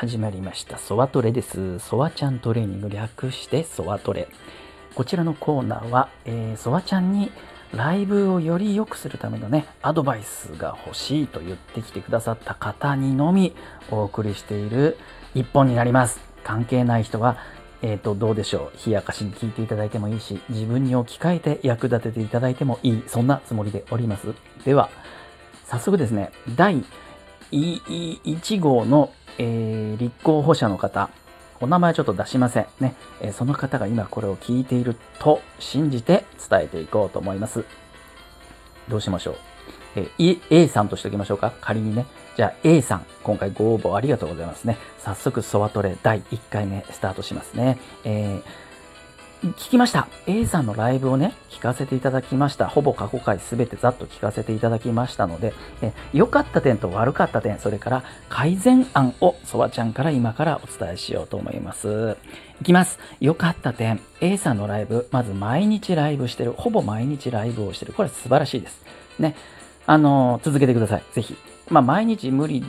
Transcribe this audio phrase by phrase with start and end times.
[0.00, 0.78] 始まりました。
[0.78, 1.80] ソワトレです。
[1.80, 4.28] ソワちゃんトレーニング略してソワトレ。
[4.94, 7.32] こちらのコーナーは、えー、ソワちゃんに
[7.74, 13.56] ライブをより良くするためのねアドバイスが欲しいと言ってきてくださった方にのみ
[13.90, 14.96] お送りしている
[15.34, 16.20] 一本になります。
[16.44, 17.36] 関係ない人は
[17.82, 18.86] えーと、どうでしょう。
[18.86, 23.02] 冷やかしに聞いていただいてもいいし自分に置き換えて役立てていただいてもいい。
[23.08, 24.32] そんなつもりでおります。
[24.64, 24.90] では
[25.64, 26.84] 早速ですね第
[27.50, 31.10] 1号の、えー、立候補者の方
[31.60, 37.64] お名前ちょっと出しませんね、えー、その方が今これを聞いていると信じて伝えていこうと思います。
[38.88, 39.34] どうしましょう？
[39.96, 41.52] えー、A さんとしておきましょうか？
[41.60, 42.06] 仮にね。
[42.36, 44.78] じゃあ A さん、今回ご応募ありがとうございますね。
[44.98, 47.80] 早速、ソワトレ第1回目スタートしますね。
[48.04, 48.42] えー、
[49.42, 50.08] 聞きました。
[50.26, 52.66] A さんのライブをね、聞かせていただきました。
[52.66, 55.52] ほぼ過去回すべてざっと聞かせていただきましたので、
[56.12, 62.16] 良かった点と悪かった点、それから改善案をソワちゃんから今からお伝えしようと思います。
[62.60, 62.98] いきます。
[63.20, 67.92] 良かった点、A さんのライブ、まず毎日ライブしてる、ほぼ毎日ライブをしてる。
[67.92, 68.82] これ素晴らしいです。
[69.20, 69.36] ね。
[69.86, 71.02] あのー、続けてください。
[71.12, 71.36] ぜひ。
[71.70, 72.64] まあ、毎日無理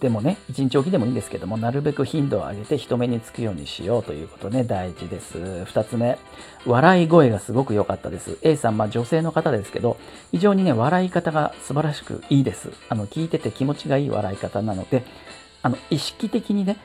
[0.00, 5.38] でもね、1日おきでもいいんですけども、なるべく頻度を上げて人目につくようにしようということね、大事です。
[5.38, 6.18] 2つ目、
[6.66, 8.38] 笑い声がすごく良かったです。
[8.42, 9.96] A さん、まあ女性の方ですけど、
[10.32, 12.70] 非常にね、笑い方が素晴らしくいいです。
[12.88, 15.04] あの、聞いてて気持ちがいい笑い方なので、
[15.62, 16.76] あの、意識的にね、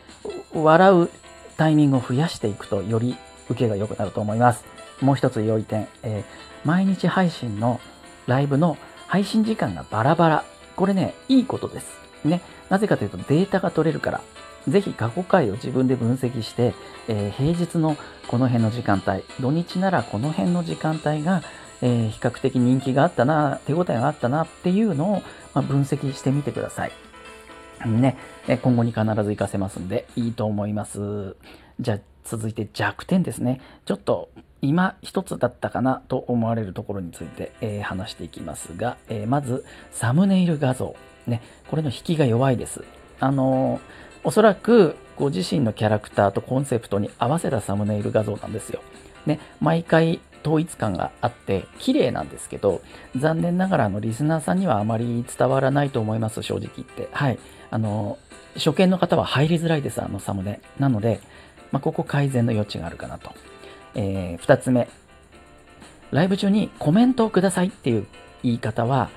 [0.54, 1.10] 笑う
[1.58, 3.18] タイミングを増やしていくと、より
[3.50, 4.64] 受けが良くなると思います。
[5.02, 7.80] もう一つ良い点、えー、毎日配信の
[8.28, 10.46] ライブの配信時間がバラバラ
[10.82, 12.00] これね、いいことです。
[12.26, 12.42] ね。
[12.70, 14.22] なぜかというとデータが取れるから。
[14.68, 16.74] ぜひ過去回を自分で分析して、
[17.08, 21.44] えー、平日のこの辺の時間帯、土日ならこの辺の時間帯が、
[21.84, 25.22] えー、比較的人気があったな、手応えがあったなっていうのを、
[25.54, 26.92] まあ、分析してみてください。
[27.86, 31.36] ね、今後に必ず活かせますんで、いいと思います。
[31.80, 33.62] じゃあ、続いて弱点ですね。
[33.86, 34.30] ちょっと
[34.62, 40.96] 今一つだったかなと思われるところについて、えー、話していきますが、えー、まずサムネイル画像、
[41.28, 42.84] ね、これの引きが弱いです。
[43.20, 43.82] あのー、
[44.24, 48.82] おそらくご自身のキャラクターとコンセプトに合わせたサムネイル画像なんですよ。
[49.26, 52.82] ね、毎回統一感があって綺麗なんですけど
[53.16, 57.10] 残念ながらのリスナーさんにはあまり伝わらないと思います正直言って。
[57.12, 57.40] はい。
[57.70, 58.18] あの
[58.56, 60.62] 初見の方は入りづらいですあのサムネ。
[60.80, 61.20] なので、
[61.72, 63.32] まあ、ここ改善の余地があるかなと。
[63.96, 64.88] えー、2つ目、
[66.12, 68.08] ライブ中にコメントをくださいっていう
[68.44, 69.10] 言い方は、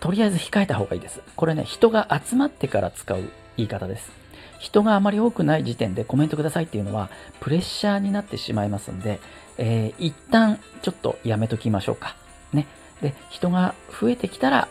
[0.00, 1.20] とりあえず控えた方がいいです。
[1.36, 4.12] これね、人が集まってから使う言い方です。
[4.58, 9.20] 人があまり多くない時点でコメントくださいっていうのは、プレッシャーになってしまいますんで、
[9.58, 12.16] えー、一旦ちょっとやめときましょうか。
[12.52, 12.66] ね。
[13.00, 14.68] で、人が増えてきたら、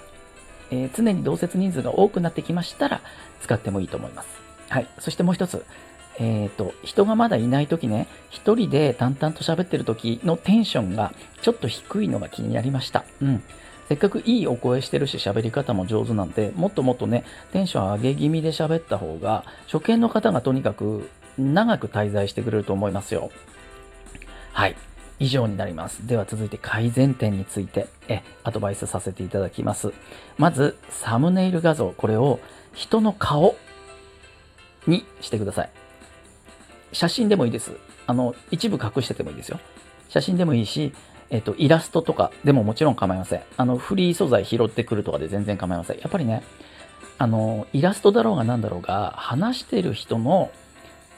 [0.72, 3.02] えー、常に同説人数が多くなってきましたら、
[3.42, 4.28] 使ってもいいと思います。
[4.70, 4.88] はい。
[5.00, 5.66] そしてもう一つ、
[6.20, 13.06] えっ、ー、と、人がまだいない時ね、一人で淡々と喋ってる時のテンションがちょっと低いのが気になりました。
[13.22, 13.44] うん。
[13.90, 23.32] せっかくいいお声してるし喋り方も上手なんで、もっともっとね、テンション上げ気味で喋った方が、初見の方がとにかく長く滞在してくれると思いますよ。
[24.52, 24.76] はい。
[25.20, 26.06] 以上になります。
[26.08, 29.94] では続いて改善点についてえアドバイスさせていただきます。
[30.38, 32.40] まず、サムネイル画像、これを
[32.74, 33.56] 人の顔
[34.88, 35.83] にしてください。
[36.94, 37.74] 写真でもいいです。
[38.08, 39.60] あの、一部隠しててもいいですよ。
[40.10, 40.94] 写真でもいいし、
[41.30, 43.42] えっと、イラストとかでももちろん構いません。
[43.58, 45.98] あの、フリー素材拾ってくるとかで全然構いません。
[45.98, 46.44] やっぱりね、
[47.18, 50.52] あの、イラストだろうが何だろうが、話してる人の、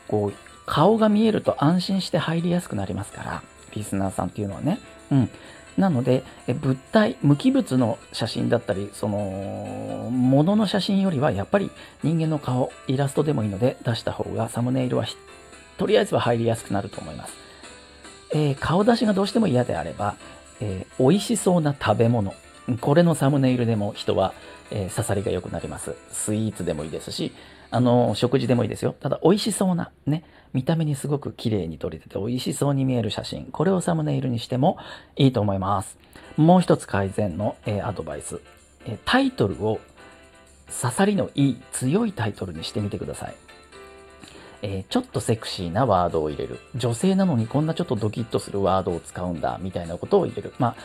[0.07, 0.33] こう、
[0.65, 3.43] 顔が見えると安心して入りやすくなりますから、
[3.73, 4.79] リスナーさんっていうのはね。
[5.11, 5.29] うん。
[5.77, 11.69] なので、物体、無機物の写真だったり、その、物の写真よりは、やっぱり
[12.01, 15.05] 人間の顔、イラストでもいいので出した方が、サムネイルは
[15.77, 17.33] とりあえずは入りやすくなると思います。
[18.31, 20.15] えー、顔出しがどうしても嫌であれば、
[20.59, 22.33] えー、美味しそうな食べ物。
[22.81, 24.33] これのサムネイルでも人は、
[24.71, 25.95] えー、刺さりが良くなります。
[26.11, 27.31] スイーツでもいいですし、
[27.71, 28.95] あの、食事でもいいですよ。
[28.99, 30.23] ただ、美味しそうな、ね、
[30.53, 33.45] 見た目にすごく綺麗に撮れてて美味しそうに見える写真。
[33.45, 34.77] これをサムネイルにしても
[35.15, 35.97] いいと思います。
[36.37, 38.39] もう一つ改善の、えー、アドバイス、
[38.85, 38.97] えー。
[39.05, 39.79] タイトルを
[40.81, 43.35] 刺さりのいい、強いタイトルにしてみてください。
[44.65, 46.59] えー、ちょっとセクシーなワードを入れる。
[46.75, 50.53] 女性なのにこんなちょっとドキッとするワードを使うんだ、みたいなことを入れる。
[50.57, 50.75] まあ、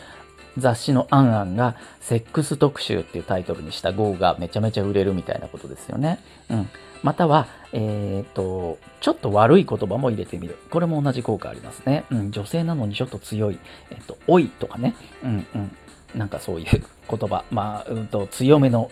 [0.59, 6.19] 雑誌のアンアンがセックス特集っていうタイトルにした号がめちゃめちゃ売れるみたいなことですよね。
[6.51, 6.69] うん。
[7.01, 10.57] または、えっ、と、ちょっと悪い言葉も入れてみる。
[10.69, 12.03] これも同じ効果ありますね。
[12.11, 12.31] うん。
[12.31, 13.57] 女性なのにちょっと強い。
[13.89, 14.93] えっ、と、おいとかね。
[15.23, 15.75] うんうん。
[16.15, 17.45] なんかそういう言葉。
[17.49, 18.91] まあ、うんと、強めの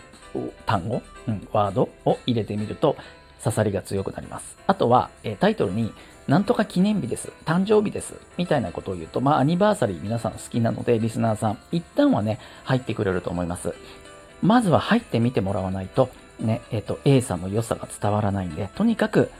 [0.66, 2.96] 単語、うん、ワードを入れてみると、
[3.42, 4.56] 刺さりが強くなります。
[4.66, 5.92] あとは、えタイトルに、
[6.28, 13.74] なんとか記念日です、誕生日です、みたいなことを言うと、まあ、アニバーサリー皆さん好きなので、リスナーさん、一旦はね、入ってくれると思います。
[14.42, 19.30] まずは入ってみてもらわないと、ね、えっ、と、A さんの良さが伝わらないんで、とにかく、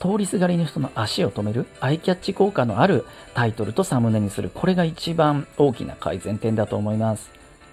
[0.00, 3.04] 通りすがりの人の足を止める、アイキャッチ効果のある
[3.34, 4.50] タイトルとサムネにする。
[4.52, 7.30] これが一番大きな改善点だと思います。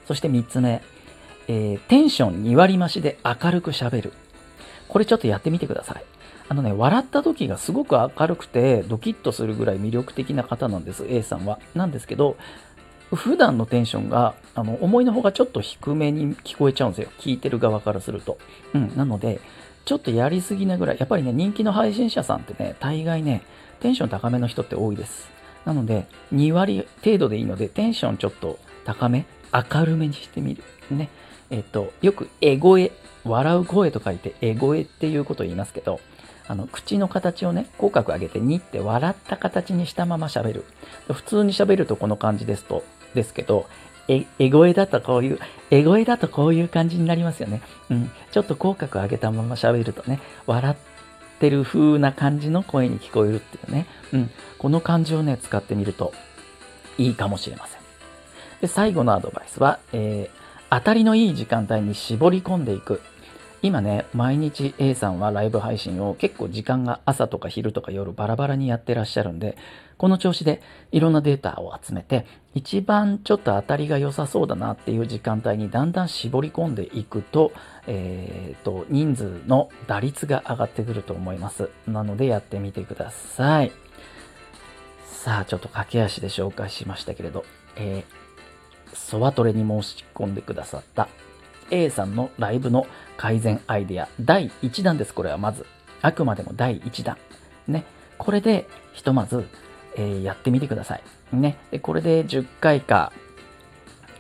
[0.08, 0.82] そして3つ目、
[1.48, 4.14] えー、テンション2割増しで明るく喋る。
[4.88, 6.04] これちょっとやってみてください。
[6.50, 11.60] あのね、笑った時がすごく明るくてドキッとするぐらい魅力的な方なんです、A さんは。
[11.76, 12.38] なんですけど、
[13.14, 17.10] 普段のテンションがあの思いのほかちょっと低めに聞こえちゃうんですよ。
[17.20, 18.38] 聞いてる側からすると。
[18.74, 19.40] うん、なので、
[19.86, 23.42] ちょっとやりすぎなぐらい、やっぱりね、人気の配信者さんってね、大概ね、
[23.80, 25.30] テンション高めの人って多いです。
[25.66, 30.64] なので、2割程度でいいので、テンションちょっと高め、明るめにしてみる。
[30.92, 31.10] ね。
[31.50, 32.92] えっと、よく、エ声、
[33.30, 36.00] 笑う声と書いて、エ声っていうことを言いますけど、
[36.48, 40.66] あの、口の形をね、口角上げて、にって笑った形にしたまま喋る。
[41.12, 42.84] 普通に喋るとこの感じですと、
[43.14, 43.68] ですけど、
[44.08, 45.40] え、え声だとこういう、
[45.70, 47.62] え声だとこういう感じになりますよね。
[47.90, 48.12] うん。
[48.32, 50.76] ちょっと口角上げたまま喋るとね、笑っ
[51.40, 53.86] てる風な感じの声に聞こえるっていうね。
[54.14, 54.32] うん。
[54.58, 56.14] この感じをね、使ってみると
[56.98, 57.82] いいかもしれません。
[58.62, 63.02] で、最後のアドバイスは、えー、当たりのいい時間帯に絞り込んでいく。
[63.64, 69.58] 今ね、毎日 A さんはライブ配信を結構時間が朝とか昼とか夜バラバラにやってらっしゃるんで、
[69.98, 70.62] この調子で
[70.92, 77.52] いろんなデータを集めて、一番ちょっと当たりが良さそうだなっていう時間帯にだんだん絞り込んでいくと、
[77.88, 81.70] えっ、ー、と、人数の打率が上がってくると思います。
[81.88, 83.72] なのでやってみてください。
[85.06, 87.44] さあ、ちょっと駆け足で紹介しましたけれど、
[87.76, 91.10] えー、ソワトレに申し込んでくださった
[91.72, 92.88] A さんのライブの
[93.18, 95.14] 改善アイデア第1弾です。
[95.14, 95.66] これはまず。
[96.02, 97.18] あくまでも第1弾。
[97.68, 97.86] ね。
[98.18, 99.46] これでひとまず、
[99.96, 101.04] えー、やってみてください。
[101.34, 101.58] ね。
[101.72, 103.12] で、これで10回か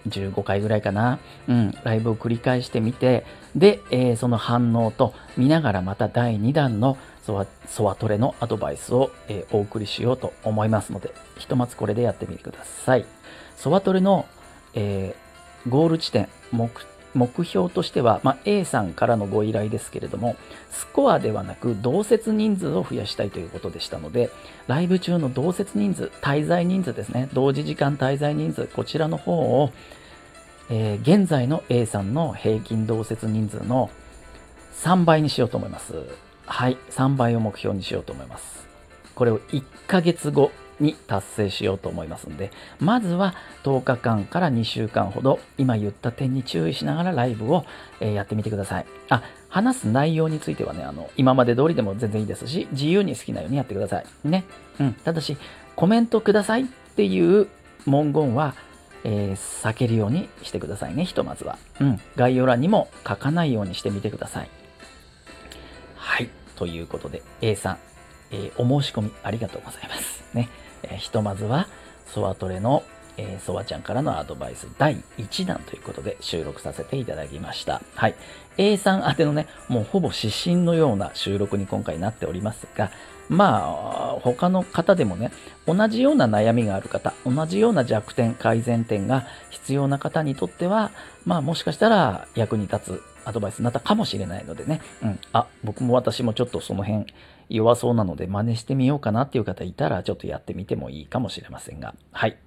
[0.07, 1.19] 15回ぐらいかな。
[1.47, 1.71] うん。
[1.83, 13.05] ライブを繰り返してみて、で、えー、その反応と見ながらまた第2弾のソワソワトレのアドバイスを、えー、お送りしようと思いますので、ひとまずこれでやってみてください。
[13.55, 14.25] ソワトレの、
[14.73, 16.69] えー、ゴール地点、目
[17.17, 20.37] 目標としては、まあ、A さんからのご依頼ですけれども、
[20.71, 24.29] スコアではなく同説人数を増やしたいということでしたので、
[24.67, 29.71] ライブ中の同説人数、滞在人数ですね、同時時間滞在人数、こちらの方を、
[30.69, 33.89] えー、現在の A さんの平均同説人数の
[34.83, 35.93] 3倍にしようと思います。
[36.45, 38.67] はい、3倍を目標にしようと思います。
[39.15, 43.33] これを1ヶ月後に達成しようと思いますので、まずは
[43.63, 47.65] 10日間から2週間ほど、今言った点に注意しながらライブを、
[47.99, 48.85] えやってみてください。
[49.09, 54.05] あ、話す内容についてはね、あの、今まで通りでも全然いいですし、自由に好きなようにやってください。
[54.23, 54.45] ね。
[54.79, 54.93] うん。
[54.93, 55.37] ただし、
[55.75, 56.65] コメントくださいっ
[56.95, 57.47] ていう
[57.85, 58.55] 文言は、
[59.03, 61.57] えー、避けるようにしてくださいね、ひとまずは。
[61.79, 61.99] うん。
[62.15, 64.49] 概要欄にも書かないようにしてみてください。
[65.95, 66.29] はい。
[66.55, 67.77] ということで、A さん、
[68.31, 70.23] えー、お申し込みありがとうございます。
[70.33, 70.49] ね。
[70.83, 71.67] えー、ひとまずは、
[72.05, 72.83] ソワトレの、
[73.17, 77.81] えー、ソワちゃんからのアドバイス第1弾ということで収録させていただきました。
[77.95, 78.15] はい。
[78.57, 82.91] A さん宛てのね、もうほぼ指針のような収録に今回なっておりますが、
[83.29, 85.31] まあ、他の方でもね、
[85.65, 90.91] 同じような悩みがある方、同じような弱点、改善点が必要な方にとっては、
[91.25, 97.05] まあもしかしたら役に立つアドバイスになったかもしれないのでね、うん、あ、僕も私もちょっとその辺
[97.49, 101.93] 弱そうなので真似してみようかなっていう方いたらちょっとやってみてもいいかもしれませんが。
[102.13, 102.37] はい。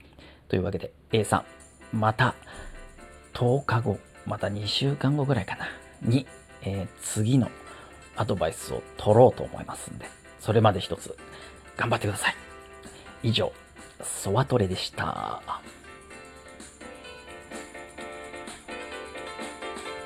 [0.48, 1.44] というわけで A さ
[1.92, 2.34] ん、また
[3.34, 5.66] 10日後、また2週間後ぐらいかな、
[6.00, 6.26] に、
[6.62, 7.50] えー、次の
[8.16, 10.06] アドバイスを取ろうと思いますんで、
[10.38, 11.14] それまで一つ
[11.76, 12.34] 頑張ってください。
[13.22, 13.52] 以上、
[14.02, 15.42] ソワトレでした。